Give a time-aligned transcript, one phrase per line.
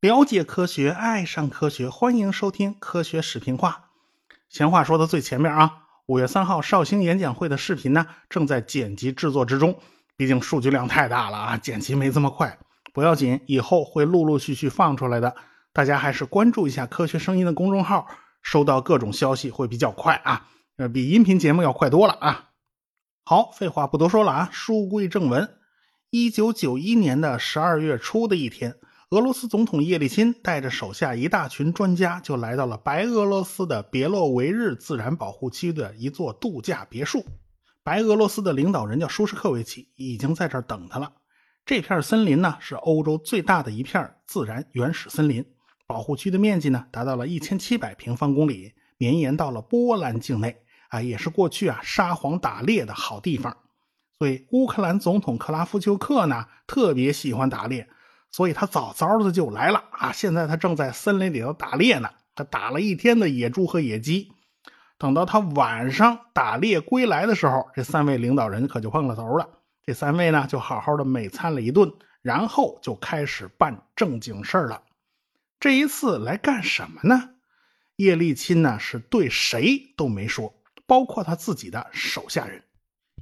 [0.00, 3.90] 了解科学，爱上科学，欢迎收听科学视频化。
[4.50, 9.78] 闲话说到最前面啊，五月三号绍兴演讲会的视频呢，正在剪辑制作之中。
[10.16, 12.58] 毕竟数据量太大了啊，剪辑没这么快。
[12.92, 15.34] 不要紧，以后会陆陆续续放出来的。
[15.72, 18.06] 大家还是关注一下科学声音的公众号，
[18.42, 20.46] 收到各种消息会比较快啊，
[20.92, 22.50] 比音频节目要快多了啊。
[23.26, 25.48] 好，废话不多说了啊，书归正文。
[26.10, 28.76] 一九九一年的十二月初的一天，
[29.08, 37.24] 俄罗斯总统叶利钦带着手下一大群专家，就来到了白俄罗斯的别洛维日自然保护区的一座度假别墅。
[37.82, 41.10] 白俄罗斯的领导人叫舒什克维奇，已经在这儿等他了。
[41.64, 45.42] 这片森林呢，是欧洲最大的一片自然原始森林。
[45.86, 50.58] 保护区的面积呢，达到了一千七百平方公里，绵延到了波兰境内
[50.94, 53.56] 啊，也是过去啊沙皇打猎的好地方。
[54.18, 57.88] 所以乌克兰总统克拉夫丘克呢，特别喜欢打猎，
[58.30, 60.12] 所以他早早的就来了啊。
[60.12, 64.30] 现在他正在森林里头打猎呢，他打了一天的野猪和野鸡。
[64.96, 69.48] 等到他晚上打猎归来的时候，这三位领导人可就碰了头了。
[69.84, 71.92] 这三位呢，就好好的美餐了一顿，
[72.22, 74.82] 然后就开始办正经事儿了。
[75.58, 77.30] 这一次来干什么呢？
[77.96, 80.54] 叶利钦呢是对谁都没说，
[80.86, 82.62] 包括他自己的手下人。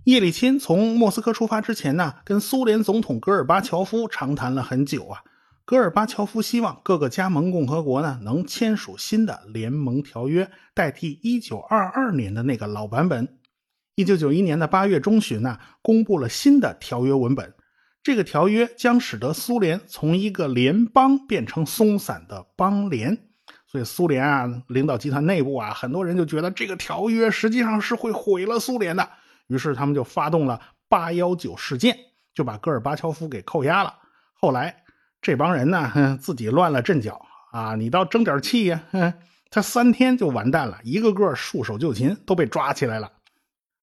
[0.05, 5.23] 叶利钦从莫斯科出发之前呢，跟苏联总统戈尔巴乔夫长谈了很久啊。
[5.65, 13.39] 戈尔巴乔夫希望各个加盟共和国呢能签署新的联盟条约，代替1922年的那个老版本。
[13.95, 17.55] 1991年的8月中旬呢，公布了新的条约文本。
[18.03, 23.29] 这个条约将使得苏联从一个联邦变成松散的邦联，
[23.73, 29.09] 所以苏联啊领导集团内部啊很多人就觉得这个条约实际上是会毁了苏联的，
[29.47, 31.97] 于是他们就发动了八幺九事件，
[32.35, 33.95] 就把戈尔巴乔夫给扣押了。
[34.35, 34.85] 后来
[35.23, 38.83] 这帮人呢自己乱了阵脚啊，你倒争点气呀！
[38.91, 39.15] 哼
[39.49, 43.11] 他三天就完蛋了，一个个束手就擒，都被抓起来了。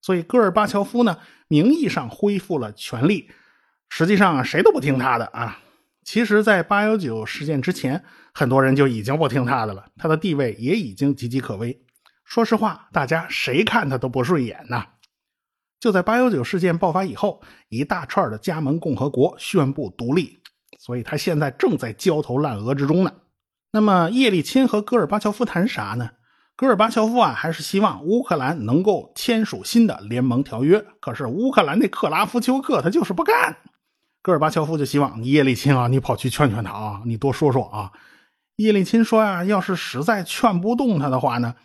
[0.03, 3.31] 所以戈尔巴乔夫呢名义上恢复了权力。
[3.89, 5.57] 实际上谁都不听他的啊！
[6.11, 8.03] 其实，在八幺九事件之前，
[8.33, 11.83] 很多人就已经不听他的了，他的地位也已经岌岌可危。
[12.25, 14.83] 说实话，大家谁看他都不顺眼呐。
[15.79, 20.39] 就在八幺九事件爆发以后，一大串的加盟共和国宣布独立，
[20.79, 23.13] 所以他现在正在焦头烂额之中呢。
[23.71, 26.09] 那么，叶利钦和戈尔巴乔夫谈啥呢？
[26.55, 33.55] 戈尔巴乔夫啊，还是希望乌克兰能够签署新的联盟条约，可是乌克兰那克拉夫丘克他就是不干。
[34.21, 37.91] 戈尔巴乔夫就希望叶利钦啊，你跑去劝劝他啊，你多说说啊。
[38.57, 41.55] 叶利钦说呀，要是实在劝不动他的话呢，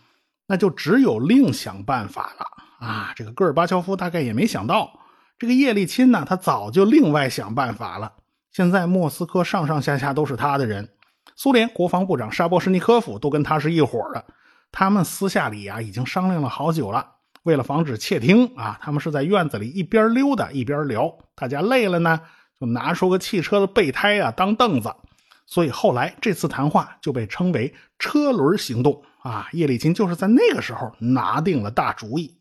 [0.47, 3.13] 那就只有另想办法了啊。
[3.17, 5.01] 这个戈尔巴乔夫大概也没想到，
[5.37, 8.13] 这个叶利钦呢，他早就另外想办法了。
[8.53, 10.89] 现在莫斯科上上下下都是他的人，
[11.35, 14.25] 苏联国防部长沙波什尼科夫都跟他是一伙的。
[14.71, 17.05] 他们私下里啊，已经商量了好久了。
[17.43, 21.13] 为了防止窃听啊，他们是在院子里一边溜达一边聊。
[21.35, 22.21] 大家累了呢。
[22.61, 24.95] 就拿出个汽车的备胎啊当凳子，
[25.47, 29.49] 所以后来这次谈话就被称为“车轮行动”啊。
[29.53, 32.37] 叶利钦就是在那个时候拿定了大主意，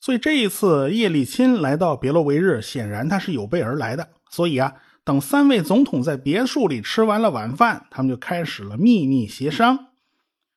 [0.00, 4.08] 所以这一次叶利钦来到别洛维日，显然他是有备而来的。
[4.30, 4.74] 所以啊，
[5.04, 9.88] 等三位总统在别墅里吃完了晚饭，他们就开始了秘密协商。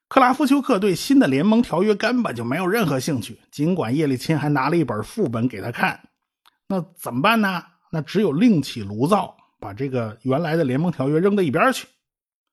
[0.07, 5.99] 克拉夫丘克对新的联盟条约根本就没有任何兴趣，尽管叶利钦还拿了一本副本给他看，
[6.67, 7.63] 那怎么办呢？
[7.89, 11.87] 那只有另起炉灶，把这个原来的联盟条约扔到一边去。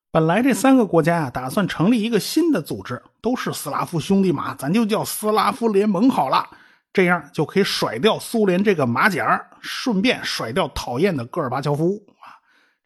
[0.09, 6.47] 本来这三个国家啊，打算成立一个新的组织，都是斯拉夫兄弟嘛，咱就叫斯拉夫联盟好了，
[6.91, 12.33] 这样就可以甩掉苏联这个马甲，顺便甩掉讨厌的戈尔巴乔夫啊。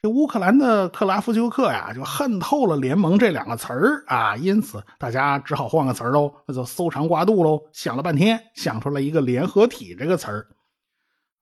[0.01, 10.47] 这乌克兰的克拉夫丘克呀，就恨透了“联盟”这两个词儿啊，因此大家只好换个词儿喽，那就搜肠刮肚喽，想了半天，想出来一个“联合体”这个词儿。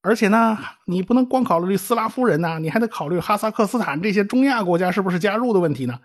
[0.02, 6.00] 而且呢，你不能光考虑斯拉夫人呐，你还得考虑哈萨克斯坦这些中亚国家是不是加入的问题呢？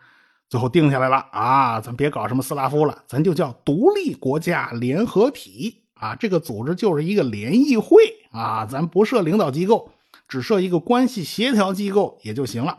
[0.49, 6.15] 最后定下来了啊，咱别搞什么斯拉夫了，咱就叫独立国家联合体啊。
[6.17, 9.91] 这个组织就是一个联谊会啊，咱不设领导机构，
[10.29, 12.77] 只设一个关系协调机构也就行了。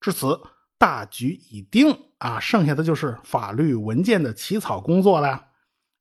[0.00, 0.40] 至此，
[0.76, 5.44] 大局已定啊，剩下的就是法律文件的起草工作了。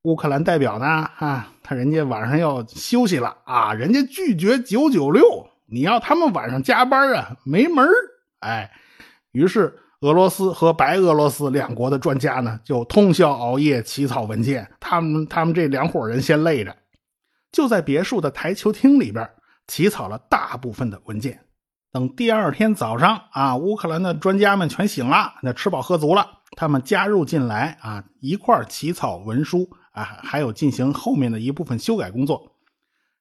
[0.03, 0.85] 乌克兰代表呢？
[0.85, 7.87] 啊，他人家晚上要休息了啊，人家拒绝九九六，你要他们晚上加班啊，没门
[8.39, 8.71] 哎，
[9.31, 14.67] 于是俄罗斯和白俄罗斯两国的专家呢，就通宵熬夜起草文件。
[14.79, 16.75] 他们他们这两伙人先累着。
[17.51, 19.29] 就在别墅的台球厅里边
[19.67, 21.39] 起草了大部分的文件。
[21.91, 26.25] 等第二天早上啊，乌克兰的专家们全醒了，那吃饱喝足了，
[26.57, 32.55] 他们加入进来啊，一块起草文书啊，还有进行后面的一部分修改工作。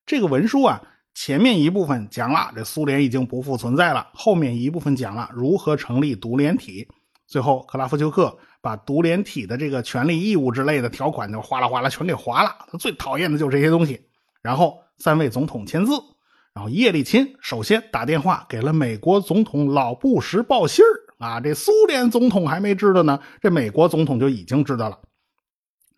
[0.07, 0.81] 这个文书啊，
[1.15, 6.89] 前面一部分讲了这苏联已经不复存在了，后面一部分讲了如何成立独联体。
[7.27, 12.51] 最后，克拉夫丘克把独联体的这个权利义务之类的条款就哗啦哗啦全给划了。
[12.71, 14.01] 他最讨厌的就是这些东西。
[14.43, 15.93] 然后三位总统签字。
[16.53, 24.99] 然后叶利钦首先打电话给了美国总统老布什报信儿啊，这苏联总统还没知道呢，这美国总统就已经知道了。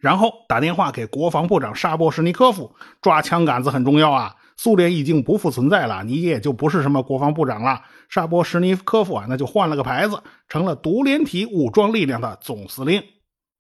[0.03, 7.83] 然后打电话给国防部长沙波什尼科夫，抓枪杆子很重要啊，苏联已经不复存在了，你也就不是什么国防部长了。
[8.09, 13.01] 沙波什尼科夫啊，那就换了个牌子，成了独联体武装力量的总司令。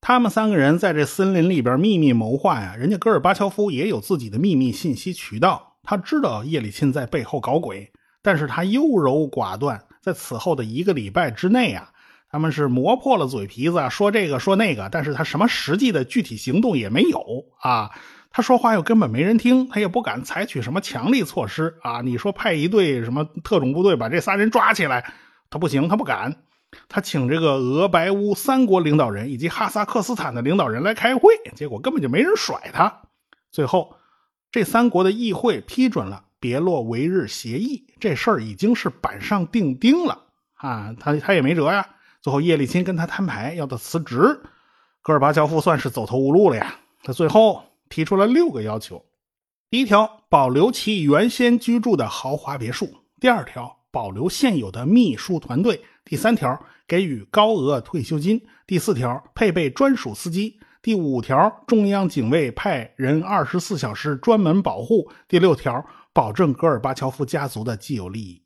[0.00, 5.77] 他们三个人在这森林里边秘密谋划呀，人家戈尔巴乔夫也有自己的秘密信息渠道。
[5.85, 9.81] 他知道叶利钦在背后搞鬼，但是他优柔寡断。
[10.00, 11.92] 在此后的一个礼拜之内啊，
[12.32, 17.23] 他们是磨破了嘴皮子说这个说那个，但是他什么实际的具体行动也没有
[17.61, 17.90] 啊。
[18.31, 22.00] 他说话又根本没人听，他也不敢采取什么强力措施啊。
[22.00, 25.12] 你说派一队什么特种部队把这仨人抓起来，
[25.50, 26.34] 他不行，他不敢。
[26.88, 33.02] 他请这个俄白乌三国领导人以及哈萨克斯坦的领导人来开会，结果根本就没人甩他。
[33.50, 33.94] 最后。
[34.50, 40.25] 这三国的议会批准了别洛维日协议，这事儿已经是板上钉钉了
[40.56, 40.94] 啊！
[41.00, 41.88] 他他也没辙呀。
[42.22, 44.40] 最后叶利钦跟他摊牌，要他辞职，
[45.02, 46.76] 戈尔巴乔夫算是走投无路了呀。
[47.02, 49.04] 他最后提出了六个要求：
[49.69, 52.86] 第一条，保留其原先居住的豪华别墅；
[53.20, 55.74] 第二条，保留现有的秘书团队；
[56.04, 58.38] 第三条，给予高额退休金；
[58.69, 60.60] 第四条，配备专属司机。
[60.80, 65.10] 第五条，中央警卫派人二十四小时专门保护。
[65.26, 68.42] 第六条，保证戈尔巴乔夫家族的既有利益。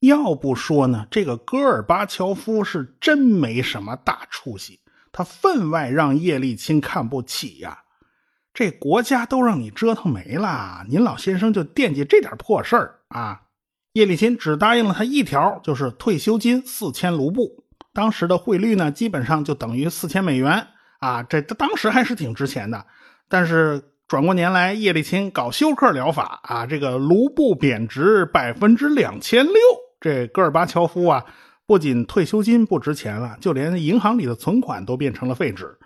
[0.00, 7.78] 要不说呢，这个戈尔巴乔夫是真没什么大出息，他分外让叶利钦看不起呀。
[8.52, 13.42] 这国家都让你折腾没了，您老先生就惦记这点破事儿啊？
[13.92, 20.66] 叶利钦只答应了他一条，就是退休金四千卢布，当时的汇率呢，基本上就等于四千美元。
[20.98, 22.86] 啊，这当时还是挺值钱的，
[23.28, 29.54] 但是转过年来，叶利钦搞休克疗法啊，这个卢布贬值百分之两千六，
[30.00, 31.24] 这戈尔巴乔夫啊，
[31.66, 35.78] 不仅退休金不值钱了，就连银行里的存款都变成了废纸。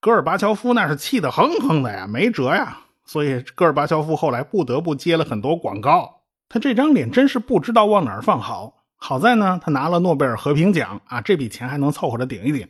[0.00, 6.22] 戈尔巴乔夫那是气得哼哼的呀，没辙呀，所以戈尔巴乔夫后来不得不接了很多广告。
[6.48, 8.84] 他这张脸真是不知道往哪儿放好。
[8.96, 12.68] 好在呢，他拿了诺贝尔和平奖啊，这笔钱还能凑合着顶一顶。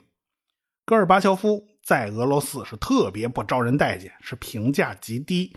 [0.87, 1.65] 戈尔巴乔夫。
[1.83, 5.51] 在俄罗斯是特别不招人待见，是评价极低。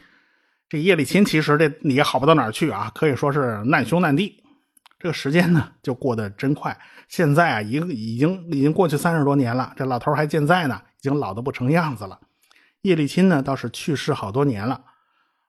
[0.69, 4.41] 这叶利钦其实这也好不到哪儿去啊，可以说是难兄难弟。
[5.03, 6.79] 这个时间呢就过得真快，
[7.09, 12.17] 现在啊一个已经已经过去三十多年了，这老头还健在呢，已经老得不成样子了。
[12.83, 14.79] 叶利钦呢倒是去世好多年了，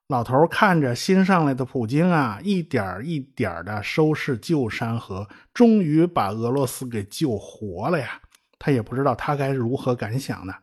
[0.09, 8.21] 老头看着新上来的普京啊，一点一点的收拾旧山河，终于把俄罗斯给救活了呀。
[8.59, 10.55] 他也不知道他该如何感想呢。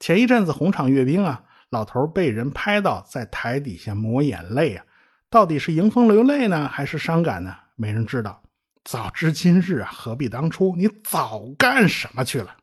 [0.00, 4.84] 前一阵子红场阅兵啊，老头被人拍到在台底下抹眼泪啊，
[5.30, 7.54] 到底是迎风流泪呢，还是伤感呢？
[7.82, 8.40] 没人知道。
[8.84, 10.76] 早知今日啊，何必当初？
[10.76, 12.54] 你早干什么去了？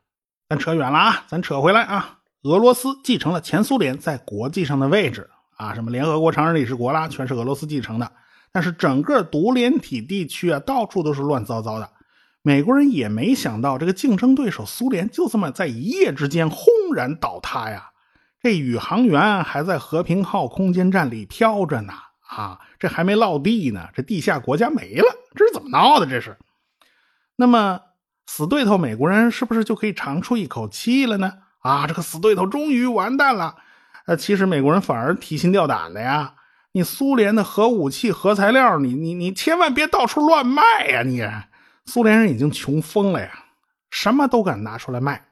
[0.48, 2.20] 咱扯远了啊，咱扯回来啊。
[2.44, 8.10] 俄罗斯继承了前苏联在国际上的位置啊，什么联合国常任理事国啦，全是俄罗斯继承的。
[8.50, 11.90] 但是整个独联体地区啊，到处都是乱糟糟的。
[12.40, 17.90] 美国人也没想到，这个竞争对手苏联就这么在一夜之间轰然倒塌呀！
[18.40, 21.92] 这宇航员还在和平号空间站里飘着呢，
[22.26, 25.04] 啊，这还没落地呢，这地下国家没了，
[25.36, 26.06] 这是怎么闹的？
[26.06, 26.36] 这是？
[27.36, 27.80] 那么
[28.26, 31.34] 死对头美国人是不是就可以长出一口气了呢？
[31.60, 33.56] 啊，这个死对头终于完蛋了！
[34.06, 36.34] 呃，其实美国人反而提心吊胆的呀，
[36.72, 41.22] 你苏联的核武器、核材料，你你你千万别到处乱卖呀，你！
[41.84, 43.30] 苏联人已经穷疯了呀，
[43.90, 45.26] 什么都敢拿出来卖。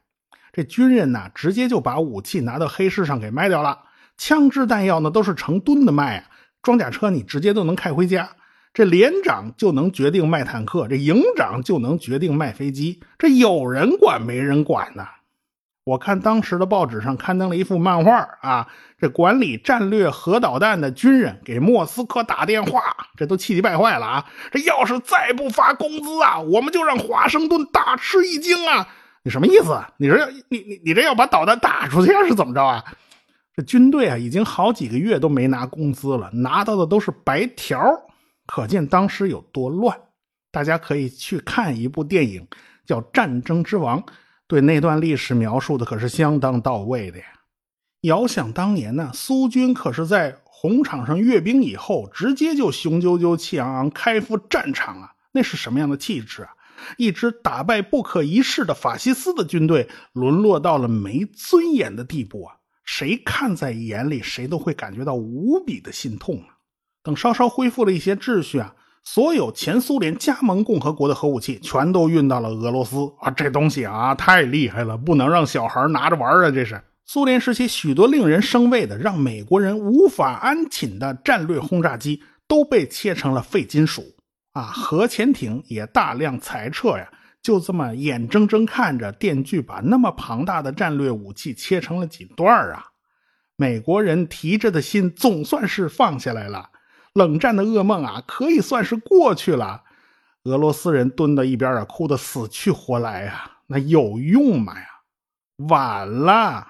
[0.52, 3.78] 这军人呢，直接就把武器拿到黑市上给卖掉了。
[4.18, 6.24] 枪支弹药呢，都是成吨的卖啊。
[6.68, 8.28] 装甲车你直接都能开回家。
[8.74, 13.00] 这连长就能决定卖坦克，这营长就能决定卖飞机。
[13.18, 15.06] 这有人管没人管呢？
[15.84, 22.82] 我看当时的报纸上刊登了一幅漫画啊，这管理战略核导弹的军人给莫斯科打电话，
[23.16, 24.26] 这都气急败坏了啊！
[24.52, 28.86] 这要是再不发工资啊，我们就让华盛顿大吃一惊啊！
[29.22, 29.82] 你什么意思？
[29.96, 32.84] 你这你你你这要把导弹打出去是怎么着啊？
[33.58, 37.82] 这军队啊，已经好几个月都没拿工资了，拿到的都是白条，
[38.46, 39.98] 可见当时有多乱。
[40.52, 42.46] 大家可以去看一部电影，
[42.86, 44.00] 叫《战争之王》，
[44.46, 47.24] 对那段历史描述的可是相当到位的呀。
[48.02, 56.50] 遥想当年呢，苏军可是在红场上阅兵以后，直接就雄赳赳、气昂昂开赴战场啊，那是什么样的气质啊？
[56.96, 62.54] 一支打败不可一世的法西斯的军队，沦落到了没尊严的地步啊！
[62.90, 66.56] 谁看在眼里，谁都会感觉到无比的心痛啊！
[67.02, 73.30] 等稍稍恢复了一些秩序啊，所有前苏联加盟共和国的核武器全都运到了俄罗斯啊！
[73.30, 76.50] 这东西啊，太厉害了，不能让小孩拿着玩啊！
[76.50, 84.02] 这是苏联时期许多令人生畏的、让美国人无法安寝的战略轰炸机，都被切成了废金属
[84.54, 84.62] 啊！
[84.62, 87.06] 核潜艇也大量裁撤呀。
[87.48, 92.88] 就这么眼睁睁看着电锯把那么庞大的战略武器切成了几段啊！
[93.56, 96.68] 美国人提着的心总算是放下来了，
[97.14, 99.84] 冷战的噩梦啊可以算是过去了。
[100.44, 103.60] 俄罗斯人蹲到一边啊，哭得死去活来啊！
[103.68, 104.86] 那有用吗呀？
[105.70, 106.66] 晚了。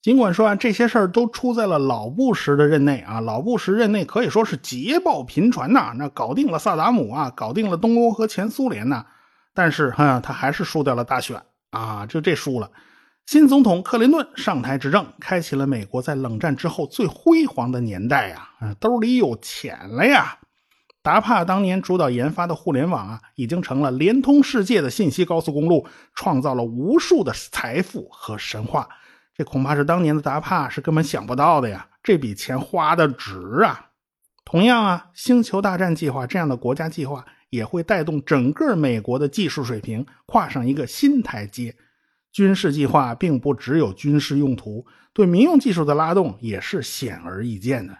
[0.00, 9.06] 尽管说啊，这些事儿都出在了老布什的任内啊，老布什任内可以说是捷报频传呐，那搞定了萨达姆啊，搞定了东欧和前苏联呐。
[9.54, 12.04] 但是，哈，他还是输掉了大选啊！
[12.06, 12.68] 就这输了。
[13.26, 18.48] 新总统克林顿上台执政，开启了美国在冷战之后最辉煌的年代呀！
[18.80, 20.36] 兜里有钱了呀！
[21.02, 28.88] 达帕当年主导研发的互联网啊，已经成了连通世界的信息高速公路，创造了无数的财富和神话。
[29.36, 31.86] 这恐怕是当年的达帕是根本想不到的呀！
[32.02, 33.90] 这笔钱花的值啊！
[34.44, 37.24] 同样啊，星球大战计划这样的国家计划。
[37.54, 41.74] 也会带动整个美国的技术水平跨上一个新台阶。
[42.32, 47.96] 军事计划并不只有军事用途，对民用技术的拉动也是显而易见的。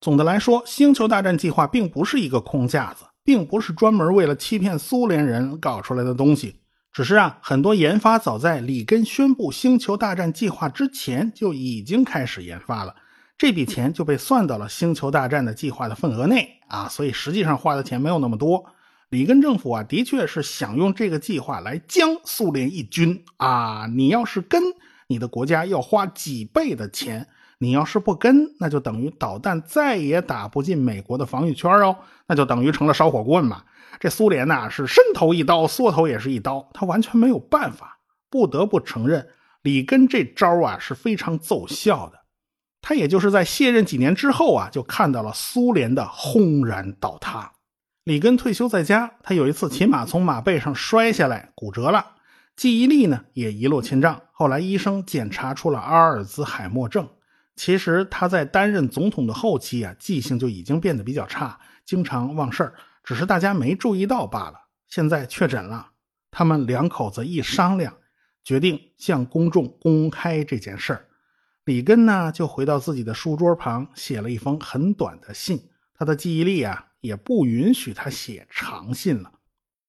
[0.00, 6.60] 总的来说，星球大战计划并不是一个空架子，并不是专门为了欺骗苏联人搞出来的东西。
[6.92, 12.94] 只是啊，很多研发早在里根宣布星球大战计划之前就已经开始研发了，
[13.38, 18.64] 这笔钱就被算到了星球大战的计划的份额内啊，所以实际上花的钱没有那么多。
[19.12, 23.86] 里根政府啊，的确是想用这个计划来将苏联一军啊！
[23.94, 24.62] 你要是跟，
[25.06, 27.26] 你的国家要花几倍的钱；
[27.58, 31.94] 你要是不跟，那就等于导弹再也打不进美国的防御圈哦，
[32.26, 33.62] 那就等于成了烧火棍嘛！
[34.00, 37.98] 这苏联呐，是伸头一刀，缩头也是一刀，他完全没有办法。
[38.30, 39.28] 不得不承认，
[39.60, 42.18] 里根这招啊是非常奏效的。
[42.80, 47.52] 他也就是在卸任几年之后啊，就看到了苏联的轰然倒塌。
[48.04, 52.16] 里根退休在家，他有一次骑马从马背上摔下来，骨折了，
[52.56, 54.22] 记忆力呢也一落千丈。
[54.32, 57.08] 后来医生检查出了阿尔兹海默症。
[57.54, 64.54] 其实他在担任总统的后期啊，记性就已经变得比较差，经常忘事儿，只是大家没注意到罢了。
[64.88, 65.90] 现在确诊了，
[66.32, 67.94] 他们两口子一商量，
[68.42, 71.06] 决定向公众公开这件事儿。
[71.64, 75.68] 里根呢就回到自己的书桌旁，写了一封很短的信。
[75.94, 76.88] 他的记忆力啊。
[77.02, 79.32] 也不允许他写长信了。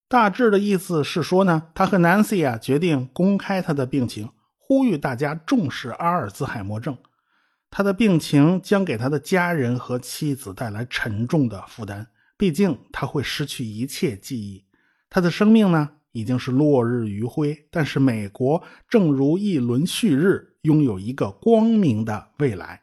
[0.10, 6.98] 大致的意思是说呢，他和 Nancy 啊决定公开他的病情，呼吁大家重视阿尔兹海默症。
[7.72, 12.06] 他的病情将给他的家人和妻子带来沉重的负担，
[12.38, 14.64] 毕竟他会失去一切记忆。
[15.10, 22.82] 他的生命呢已经是落日余晖，但是美国正如一轮旭日，拥有一个光明的未来。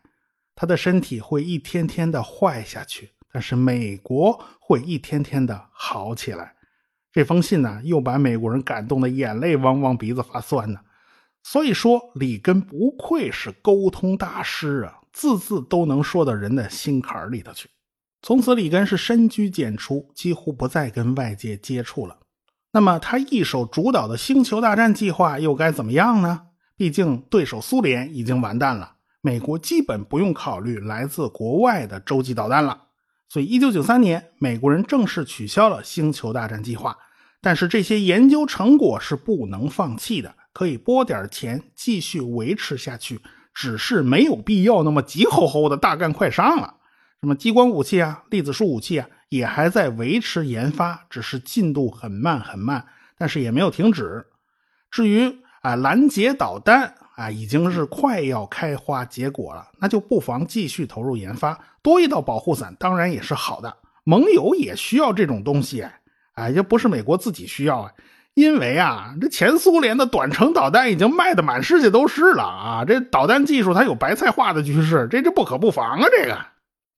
[0.57, 3.11] 他的身体会一天天的坏下去。
[3.33, 6.55] 但是美国会一天天的好起来。
[7.13, 10.81] 这封信呢，又把美国人感动的眼泪汪汪，鼻子发酸呢。
[11.43, 17.69] 所以说，里根不愧是沟通大师啊，字字都能说到人的心坎里头去。
[18.23, 22.19] 从此，里根是深居简出，几乎不再跟外界接触了。
[22.73, 26.43] 那么，他一手主导的星球大战计划又该怎么样呢？
[26.77, 32.90] 毕竟，对手苏联已经完蛋了，美国基本不用考虑来自国外的洲际导弹了。
[33.33, 36.99] 所以，一九九三年，美国人正式取消了星球大战计划。
[37.41, 43.21] 但是，这些研究成果是不能放弃的，可以拨点钱继续维持下去。
[43.55, 46.75] 只是没有必要那么急吼吼的大干快上了。
[47.21, 52.85] 什么激光武器啊、粒子束武器啊，也还在维持研发，只是进度很慢很慢，
[53.17, 54.27] 但是也没有停止。
[54.91, 56.97] 至于啊，拦截导弹。
[57.21, 63.77] 啊，已经是快要开花结果了，那就不妨继续投入研发，多一道保护伞当然也是好的。
[64.05, 65.87] 盟友也需要这种东西，
[66.33, 67.93] 啊，也不是美国自己需要啊，
[68.33, 76.07] 因为啊，这前苏联的短程导弹已经卖的满世界都是了啊，这导弹技术它有白菜化的趋势，这这不可不防啊！
[76.11, 76.39] 这个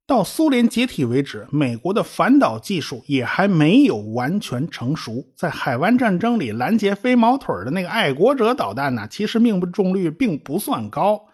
[0.07, 5.25] 到苏联解体为止，美国的反导技术也还没有完全成熟。
[5.37, 11.29] 在海湾战争里拦截飞毛腿的那个爱国者导弹呢，其实命中率并不算高。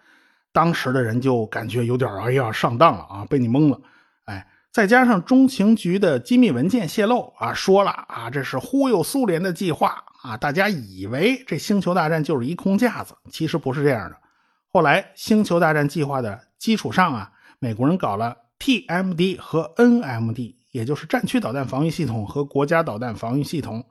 [0.51, 3.81] 当时的人就感觉有点哎呀上当了啊，被你蒙了。
[4.25, 14.15] 哎，再加上中情局的机密文件泄露啊，说了啊，这是忽悠苏联的计划啊，大家以为这星球大战就是一空架子，其实不是这样的。
[14.71, 23.83] 后来星球大战计划的基础上啊，美国人搞了 TMD 和 NMD，也就是战区导弹防御系统和国家导弹防御系统。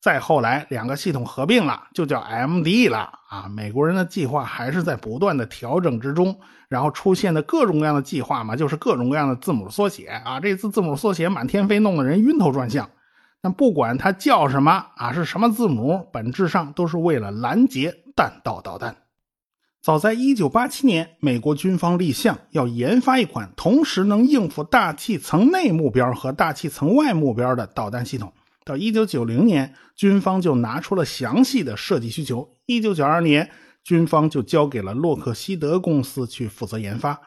[0.00, 3.48] 再后来，两个系统合并了，就叫 MD 了啊！
[3.48, 10.38] 美国人的计划还是在不断的调整之中，然后出现的各种各样的计划嘛，就是各种各样的字母缩写啊！
[10.38, 12.88] 这次字母缩写满天飞，弄得人晕头转向。
[13.40, 18.94] 但不管它叫什么啊，是什么字母，本质上都是为了拦截弹道导弹。
[19.86, 28.32] 早在1987年，美国军方立项要研发一款同时能应付大气层内目标和大气层外目标的导弹系统。
[28.64, 32.56] 到一九九零年，军方就拿出了详细的设计需求。
[32.66, 33.48] 一九九二年，
[33.84, 37.20] 军方就交给了洛克希德公司去负责研发。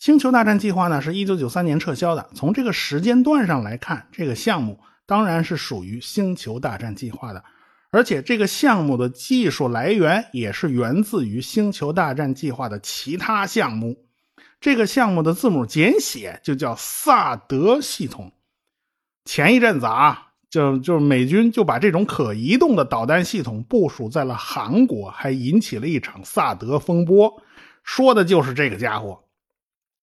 [0.00, 2.28] 星球大战计划呢，是一九九三年撤销的。
[2.34, 7.44] 从这个时间段上来看，这个项目当然是属于星球大战计划的，
[7.90, 14.06] 而且这个项目的技术来源也是源自于星球大战计划的其他项目。
[14.60, 18.32] 这个项目的字母简写就叫萨德系统。
[19.24, 20.22] 前一阵子啊。
[20.48, 27.42] 就就美军就把这种可移动的导弹系统部署在了韩国，还引起了一场萨德风波，
[27.82, 29.24] 说的就是这个家伙。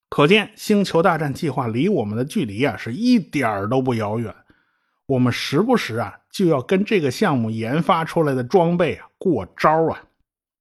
[0.10, 4.36] 可见星球大战计划离我们的距离啊是一点都不遥远，
[5.06, 10.04] 我们时不时啊就要跟这个项目研发出来的装备啊过招啊。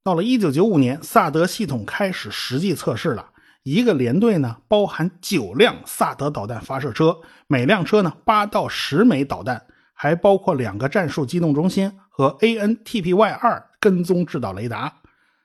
[0.04, 3.30] 到了一九九五年，萨德系统开始实际测试了，
[3.64, 9.66] 一个连队呢包含九辆萨德导弹发射车，每辆车呢八到十枚导弹。
[9.94, 14.92] 还包括两个战术机动中心和 ANTPY-2 跟踪制导雷达。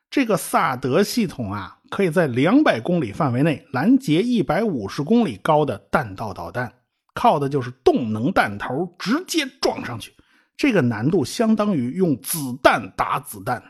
[0.09, 6.73] 这个萨德系统啊，可以在两百公里范围内拦截一百五十公里高的弹道导弹，
[7.13, 10.11] 靠的就是动能弹头直接撞上去。
[10.57, 13.63] 这个难度相当于用子弹打子弹。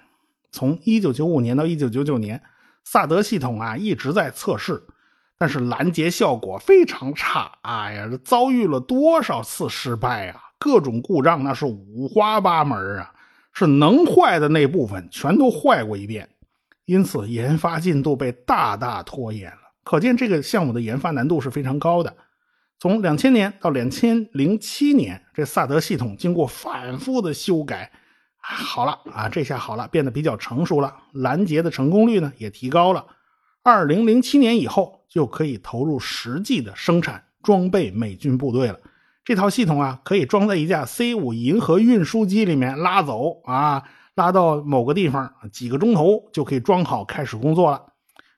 [0.51, 2.41] 从一九九五年到一九九九年，
[2.85, 4.81] 萨德系统啊一直在测试，
[5.37, 7.51] 但是拦截效果非常差。
[7.61, 10.41] 哎呀，遭遇了多少次失败啊！
[10.57, 13.13] 各种故障那是五花八门啊，
[13.53, 16.27] 是能坏的那部分全都坏过一遍，
[16.85, 19.57] 因此研发进度被大大拖延了。
[19.83, 22.15] 可见这个项目的研发难度是非常高的。
[22.79, 27.91] 从两千年到两千零七年，这萨德系统经过反复的修改，
[28.39, 33.05] 好了啊，这下好了，变得比较成熟了，拦截的成功率呢也提高了。
[33.63, 38.79] 二零零七年以后就可以投入实际的生产装备美军部队了。
[39.25, 43.83] 这套系统啊，可以装在一架 C 五银河运输机里面拉走啊，
[44.15, 47.81] 拉到某个地方，几个钟头就可以装好开始工作了。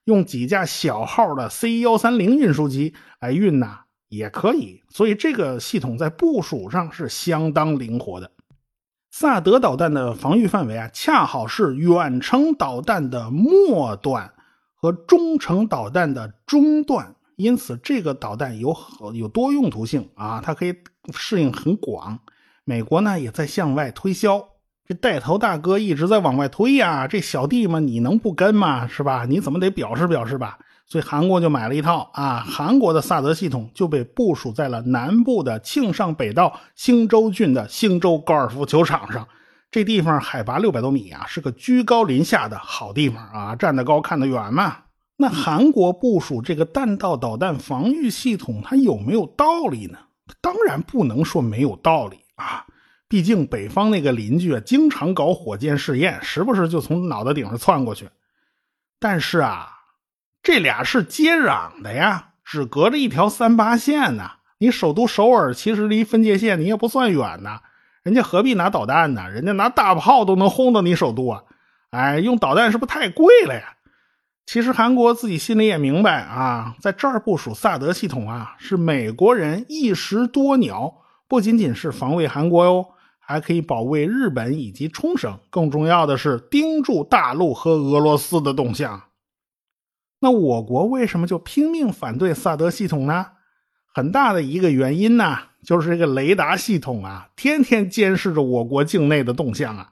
[0.06, 4.84] 用几架小号的 C 幺三零运输机来运呐，也可以。
[4.90, 8.30] 所以这个系统在部署上是相当灵活的。
[9.12, 14.34] 萨德导弹的防御范围啊，恰好是远程导弹的末端
[14.76, 17.16] 和中程导弹的中段。
[17.36, 18.76] 因此，这个导弹有
[19.14, 20.76] 有多用途性啊，它可以
[21.14, 22.20] 适应很广。
[22.66, 24.46] 美国呢也在向外推销，
[24.86, 27.08] 这带头大哥一直在往外推呀。
[27.08, 28.86] 这小弟们你能不跟吗？
[28.88, 29.26] 是吧？
[29.26, 30.60] 你怎么得表示表示吧？
[30.90, 39.28] 所以韩国就买了一套啊，韩国的萨德系统就被部署在了南部的庆尚北道兴州郡的兴州高尔夫球场上。
[39.70, 44.78] 这地方海拔六百多米啊，是个居高临下的好地方啊，站得高看得远嘛。
[45.18, 50.00] 那韩国部署这个弹道导弹防御系统，它有没有道理呢？
[50.42, 52.66] 当然不能说没有道理啊！
[53.08, 58.10] 毕竟北方那个邻居啊，经常搞火箭试验，时不时就从脑袋顶上窜过去。
[59.00, 59.68] 但是啊，
[60.42, 64.32] 这俩是接壤的呀，只隔着一条三八线呢。
[64.60, 67.62] 你首都首尔其实离分界线你也不算远呐，
[68.04, 69.30] 人家何必拿导弹呢？
[69.30, 71.44] 人家拿大炮都能轰到你首都啊！
[71.92, 73.76] 哎，用导弹是不是太贵了呀？
[74.46, 80.94] 其实韩国自己心里也明白啊，在这儿部署萨德系统啊，是美国人一石多鸟，
[81.28, 82.86] 不仅仅是防卫韩国哟，
[83.20, 85.38] 还可以保卫日本以及冲绳。
[85.50, 89.04] 更重要的是盯住大陆和俄罗斯的动向。
[90.22, 93.26] 那我国为什么就拼命反对萨德系统呢？
[93.94, 99.90] 很大的一个原因呢，就是这个雷达系统啊，天天监视着我国境内的动向啊。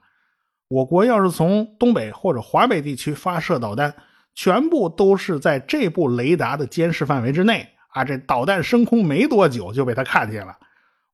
[0.68, 3.94] 我国要是从东北或者华北地区发射导弹，
[4.34, 8.04] 全部都是在这部雷达的监视范围之内啊。
[8.04, 10.56] 这导弹升空没多久就被他看见了。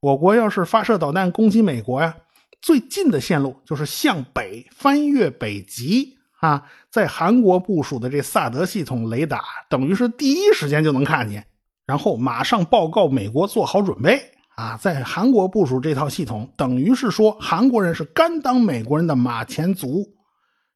[0.00, 2.16] 我国要是发射导弹攻击美国呀，
[2.60, 11.46] 最近的线路就是向北翻越北极啊，在韩国部署的这萨德系统雷达，等于是第一时间就能看见，
[11.86, 14.20] 然后马上报告美国做好准备。
[14.54, 20.04] 啊，在韩国部署这套系统，等于是说韩国人是甘当美国人的马前卒。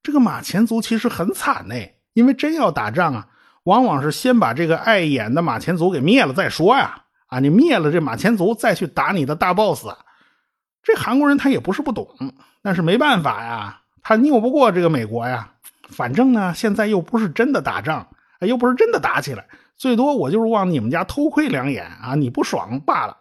[0.02, 1.74] 这个马前卒其实很惨呢，
[2.14, 3.28] 因为真要打仗啊，
[3.64, 7.04] 往往是先把这个碍眼的马前卒给灭了再说呀。
[7.26, 9.86] 啊，你灭了这马前卒，再去打你的大 boss。
[10.82, 12.08] 这韩国人他也不是不懂，
[12.62, 13.77] 但是没办法呀，
[14.08, 15.52] 他拗不过这个美国呀。
[15.90, 18.06] 反正呢，现在又不是真的打仗，
[18.40, 19.44] 又不是真的打起来，
[19.76, 23.16] 最多我就是往你们家偷窥两眼啊，你不爽罢了。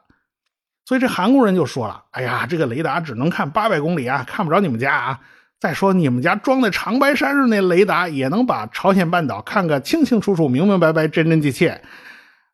[0.85, 5.19] 所以这韩国人就说了：“哎呀，这个雷达只能看八百公里啊，看不着你们家啊。
[5.59, 11.81] 再说你们家装在长白山上那雷达，也能把朝鲜半岛看个清清楚楚、明明白白、真真切切。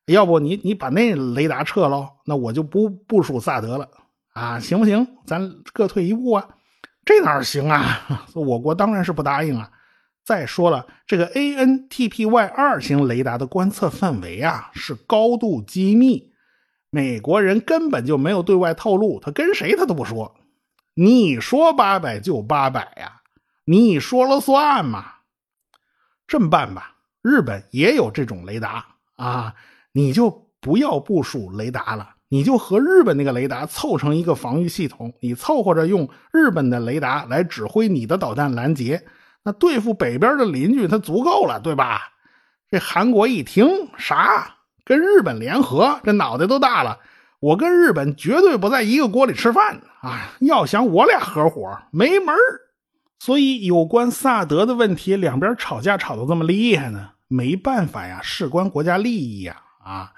[0.08, 3.88] 要不你你把那雷达撤了，那我就不部署萨德了
[4.34, 5.08] 啊，行不行？
[5.26, 6.48] 咱各退一步啊？
[7.06, 8.28] 这哪行啊？
[8.34, 9.72] 我国当然是不答应啊。
[10.24, 16.32] 再说了，这个 ANTPY 二型雷达的观测范围啊，是高度机密。”
[16.90, 20.36] 美国人根本就没有对外透露，他跟谁他都不说。
[20.94, 23.22] 你说八百就八百呀，
[23.66, 25.06] 你说了算嘛？
[26.28, 28.86] 这么办吧，日本也有这种雷达
[29.16, 29.56] 啊，
[29.92, 39.00] 你就不要部署雷达了，你就和日本那个雷达凑成一个防御系统，你凑合着用日本的雷达来指挥你的导弹拦截，
[39.44, 42.02] 那对付北边的邻居他足够了，对吧？
[42.72, 44.56] 这韩国一听啥？
[44.84, 46.98] 跟日本联合，这脑袋都大了。
[47.40, 50.32] 我跟日本绝对不在一个锅里吃饭啊！
[50.40, 52.36] 要想我俩合伙，没门
[53.20, 57.12] 所以有关萨德的问题，两边吵架吵得这么厉害呢？
[57.28, 59.62] 没办法呀，事关国家利益呀！
[59.84, 60.12] 啊，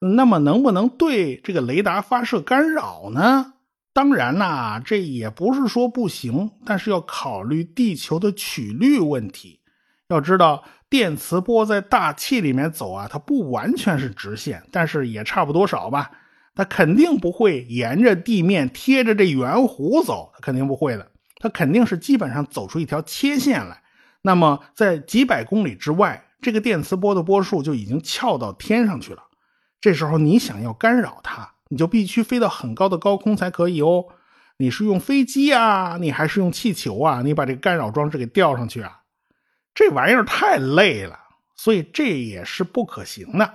[0.00, 3.54] 那么能不能对这个雷达发射干扰呢？
[3.92, 9.60] 当然啦，这也不是说不行，但是要考虑地球的曲率问题。
[10.08, 10.64] 要知道。
[10.90, 16.10] 电磁波在大气里面走啊，它不完全是直线，但是也差不多少吧。
[16.52, 21.08] 它肯定不会沿着地面贴着这圆弧走，它肯定不会的。
[21.36, 23.80] 它肯定是基本上走出一条切线来。
[24.22, 29.22] 那么在几百公里之外，这个电磁波的波束就已经翘到天上去了。
[29.80, 34.04] 这时候你想要干扰它，你就必须飞到很高的高空才可以哦。
[34.58, 37.22] 你是用飞机啊，你还是用气球啊？
[37.22, 39.00] 你把这个干扰装置给吊上去啊？
[39.74, 41.18] 这玩意儿太累了，
[41.56, 43.54] 所以这也是不可行的。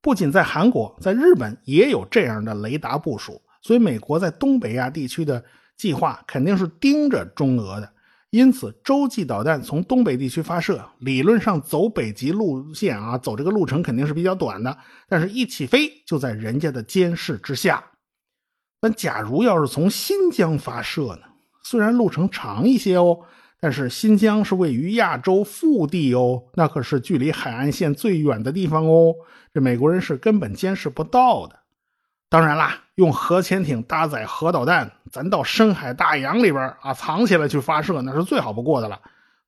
[0.00, 5.44] 不仅在韩国，在日本也有这样的雷达部署，所以美国在东北亚地区的
[5.76, 7.92] 计划肯定是盯着中俄的。
[8.30, 14.76] 因此，洲际导弹从东北地区发射，理论上走北极路线啊，走这个路程肯定是比较短的。
[15.08, 17.82] 但是，一起飞就在人家的监视之下。
[18.80, 21.22] 但假如要是从新疆发射呢？
[21.64, 23.20] 虽然路程长一些哦。
[23.60, 29.12] 但是新疆是位于亚洲腹地哦，那可是距离海岸线最远的地方哦，
[29.52, 31.58] 这美国人是根本监视不到的。
[32.30, 39.00] 当然啦，用核潜艇搭载核导弹，咱到深海大洋里边啊藏起来去发射，那是最好不过的了。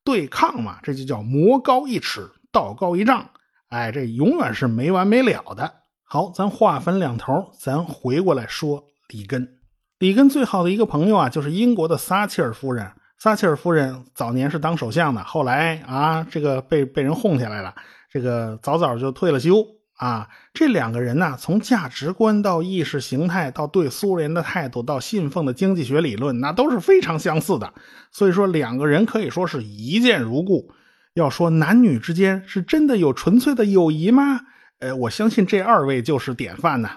[0.03, 3.29] 对抗嘛，这就叫魔高一尺，道高一丈，
[3.69, 5.75] 哎，这永远是没完没了的。
[6.05, 9.59] 好，咱话分两头，咱回过来说里根。
[9.99, 12.90] 里根最好的一个朋友啊，就是英国的撒切尔夫人。
[13.19, 17.75] 撒切尔夫人早年是当首相的，后来啊，这个被被人哄下来了，
[18.11, 19.62] 这个早早就退了休
[20.01, 20.29] 啊。
[20.53, 27.73] 这两个人呢，从价值观到意识形态，到对苏联的态度，到信奉的经济学理论，那都是非常相似的。
[28.11, 30.73] 所以说，两个人可以说是一见如故。
[31.15, 34.41] 要说男女之间是真的有纯粹的友谊吗？
[34.79, 36.91] 呃，我相信这二位就是典范呢。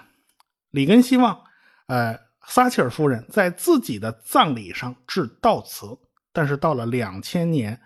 [0.70, 1.38] 里根希望，
[1.86, 5.86] 呃，撒切尔夫人在自己的葬礼上致悼词。
[6.32, 7.80] 但是到了两千年，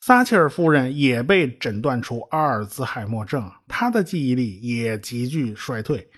[0.00, 6.08] 撒切尔夫人也被诊断出阿尔兹海默症，她的记忆力也急剧衰退。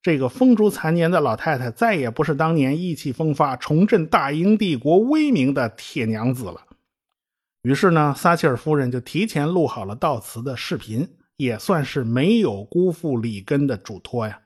[0.00, 6.60] 这个风烛残年的老太太再也不是当年意气风发、重振大英帝国威名的铁娘子了。
[7.62, 14.40] 于是呢，撒切尔夫人就提前录好了悼词的视频，也算是没有辜负里根的嘱托呀。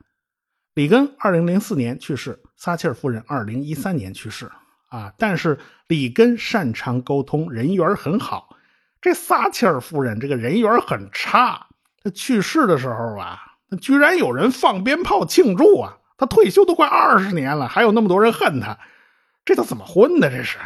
[0.73, 4.49] 里根二零零四年去世，撒切尔夫人二零一三年去世。
[4.87, 5.13] 啊！
[5.19, 8.57] 但是里根擅长沟通，人缘很好。
[9.01, 11.67] 这撒切尔夫人这个人缘很差。
[12.03, 13.39] 她去世的时候啊，
[13.81, 15.97] 居然有人放鞭炮庆祝啊！
[16.17, 18.77] 她退休都快二十年了，还有那么多人恨她，
[19.45, 20.29] 这都怎么混的？
[20.29, 20.57] 这是，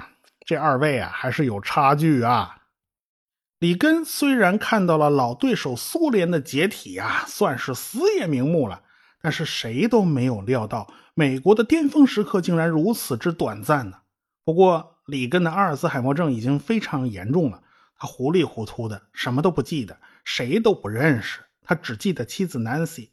[0.46, 2.58] 这二位啊，还是有差距啊。
[3.60, 8.82] 里根虽然看到了老对手苏联的解体啊，算是死也瞑目了，
[9.22, 13.98] 但是谁都没有料到美国的巅峰时刻竟然如此之短暂呢。
[14.44, 17.63] 不过，里根的阿尔兹海默症已经非常严重了，
[18.04, 23.12] 他糊里糊涂的，什么都不记得，谁都不认识，他只记得妻子 Nancy。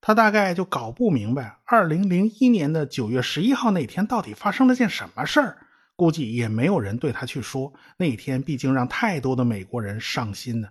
[0.00, 5.58] 他大概就搞不明白，二零零一年的九月十一号那天到底发生了件什么事儿。
[5.94, 10.70] 估计也没有人对他去说，那天毕竟让太多的美国人伤心呢。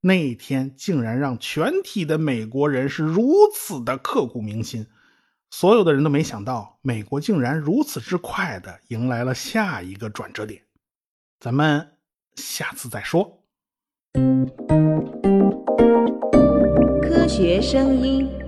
[0.00, 4.88] 那一天竟然让全体的美国人是如此的刻骨铭心，
[5.48, 10.64] 所有的人都没想到，美国竟然如此之快的迎来了下一个转折点。
[11.38, 11.92] 咱们
[12.40, 13.42] 下次再说。
[17.02, 18.39] 科学声音。